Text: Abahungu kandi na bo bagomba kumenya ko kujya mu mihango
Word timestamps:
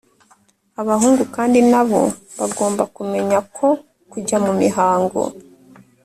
Abahungu 0.81 1.23
kandi 1.35 1.59
na 1.71 1.81
bo 1.89 2.01
bagomba 2.39 2.83
kumenya 2.95 3.39
ko 3.55 3.67
kujya 4.11 4.37
mu 4.45 4.53
mihango 4.61 5.21